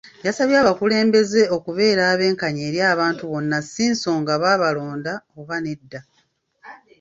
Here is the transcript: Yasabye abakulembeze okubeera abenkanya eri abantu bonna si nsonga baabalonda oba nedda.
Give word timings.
Yasabye 0.25 0.55
abakulembeze 0.59 1.41
okubeera 1.57 2.01
abenkanya 2.13 2.61
eri 2.69 2.79
abantu 2.93 3.23
bonna 3.31 3.57
si 3.71 3.85
nsonga 3.93 4.33
baabalonda 4.41 5.13
oba 5.39 5.55
nedda. 5.63 5.99